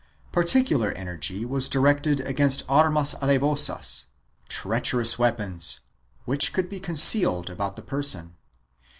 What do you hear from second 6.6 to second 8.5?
be concealed about the person.